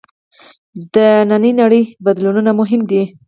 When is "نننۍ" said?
1.29-1.51